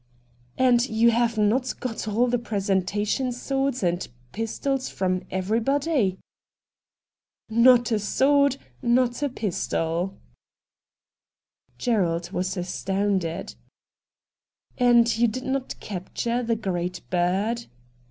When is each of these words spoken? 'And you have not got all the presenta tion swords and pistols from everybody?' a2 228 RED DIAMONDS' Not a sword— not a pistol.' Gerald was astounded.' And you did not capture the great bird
'And 0.57 0.89
you 0.89 1.11
have 1.11 1.37
not 1.37 1.79
got 1.79 2.07
all 2.07 2.25
the 2.25 2.39
presenta 2.39 3.05
tion 3.07 3.31
swords 3.31 3.83
and 3.83 4.07
pistols 4.31 4.89
from 4.89 5.21
everybody?' 5.29 6.17
a2 7.51 7.55
228 7.55 7.57
RED 7.57 7.63
DIAMONDS' 7.63 7.79
Not 7.91 7.91
a 7.91 7.99
sword— 7.99 8.57
not 8.97 9.21
a 9.21 9.29
pistol.' 9.29 10.17
Gerald 11.77 12.31
was 12.31 12.57
astounded.' 12.57 13.53
And 14.79 15.15
you 15.19 15.27
did 15.27 15.43
not 15.43 15.79
capture 15.79 16.41
the 16.41 16.55
great 16.55 17.01
bird 17.11 17.67